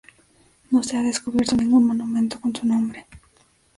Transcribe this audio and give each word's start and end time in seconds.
No 0.71 0.81
se 0.81 0.97
ha 0.97 1.03
descubierto 1.03 1.55
ningún 1.55 1.85
monumento 1.85 2.41
con 2.41 2.55
su 2.55 2.65
nombre. 2.65 3.05